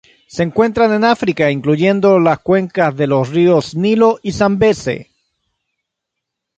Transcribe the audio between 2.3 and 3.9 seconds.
cuencas de los ríos